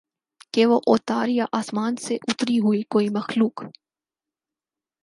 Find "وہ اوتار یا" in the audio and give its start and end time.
0.65-1.45